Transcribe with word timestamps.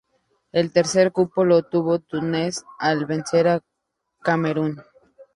El 0.51 0.71
tercer 0.73 1.11
cupo 1.11 1.45
lo 1.45 1.57
obtuvo 1.57 1.99
Túnez 1.99 2.63
al 2.79 3.05
vencer 3.05 3.47
a 3.47 3.61
Camerún. 4.23 4.81